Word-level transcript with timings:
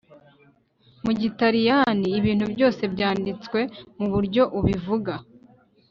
mu 1.03 1.11
gitaliyani 1.21 2.07
ibintu 2.19 2.45
byose 2.53 2.81
byanditswe 2.93 3.59
muburyo 3.97 4.43
ubivuga 4.59 5.13